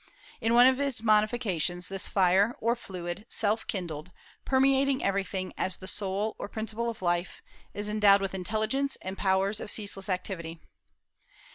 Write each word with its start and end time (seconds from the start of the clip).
In 0.41 0.55
one 0.55 0.65
of 0.65 0.79
its 0.79 1.03
modifications 1.03 1.87
this 1.87 2.07
fire, 2.07 2.55
or 2.59 2.75
fluid, 2.75 3.23
self 3.29 3.67
kindled, 3.67 4.09
permeating 4.45 5.03
everything 5.03 5.53
as 5.59 5.77
the 5.77 5.87
soul 5.87 6.35
or 6.39 6.47
principle 6.49 6.89
of 6.89 7.03
life, 7.03 7.43
is 7.75 7.87
endowed 7.87 8.19
with 8.19 8.33
intelligence 8.33 8.97
and 9.03 9.15
powers 9.15 9.59
of 9.59 9.69
ceaseless 9.69 10.09
activity. 10.09 10.59